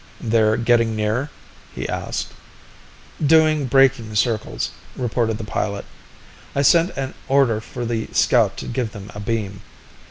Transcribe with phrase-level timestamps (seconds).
[0.19, 1.29] "They're getting near?"
[1.75, 2.29] he asked.
[3.23, 5.85] "Doing braking circles," reported the pilot.
[6.55, 9.61] "I sent an order for the scout to give them a beam.